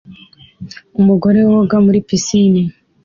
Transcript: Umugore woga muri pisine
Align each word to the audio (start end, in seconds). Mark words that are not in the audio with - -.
Umugore 0.99 1.39
woga 1.49 1.77
muri 1.85 1.99
pisine 2.07 2.61